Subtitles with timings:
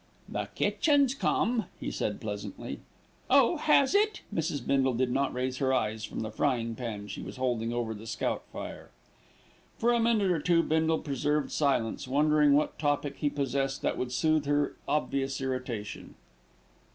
[0.27, 2.79] "The kitchen's come," he said pleasantly.
[3.29, 4.65] "Oh, has it?" Mrs.
[4.65, 8.07] Bindle did not raise her eyes from the frying pan she was holding over the
[8.07, 8.89] scout fire.
[9.77, 14.11] For a minute or two Bindle preserved silence, wondering what topic he possessed that would
[14.11, 16.15] soothe her obvious irritation.